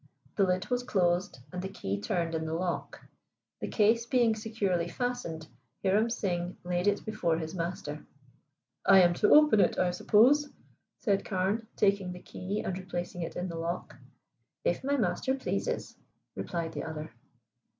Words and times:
the 0.35 0.43
lid 0.43 0.67
was 0.71 0.81
closed, 0.81 1.37
and 1.53 1.61
the 1.61 1.69
key 1.69 2.01
turned 2.01 2.33
in 2.33 2.45
the 2.47 2.55
lock. 2.55 3.05
The 3.59 3.67
case 3.67 4.07
being 4.07 4.33
securely 4.33 4.87
fastened, 4.87 5.47
Hiram 5.83 6.09
Singh 6.09 6.57
laid 6.63 6.87
it 6.87 7.05
before 7.05 7.37
his 7.37 7.53
master. 7.53 8.03
"I 8.83 9.01
am 9.03 9.13
to 9.13 9.29
open 9.31 9.59
it, 9.59 9.77
I 9.77 9.91
suppose?" 9.91 10.49
said 11.01 11.23
Carne, 11.23 11.67
taking 11.75 12.13
the 12.13 12.19
key 12.23 12.61
and 12.61 12.75
replacing 12.79 13.21
it 13.21 13.35
in 13.35 13.47
the 13.47 13.59
lock. 13.59 13.95
"If 14.63 14.83
my 14.83 14.97
master 14.97 15.35
pleases," 15.35 15.95
replied 16.33 16.71
the 16.71 16.85
other. 16.85 17.11